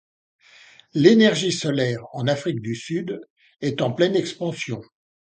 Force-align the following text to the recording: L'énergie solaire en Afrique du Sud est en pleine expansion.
L'énergie 0.95 1.51
solaire 1.51 2.03
en 2.13 2.27
Afrique 2.27 2.59
du 2.59 2.73
Sud 2.75 3.21
est 3.61 3.83
en 3.83 3.91
pleine 3.93 4.15
expansion. 4.15 4.81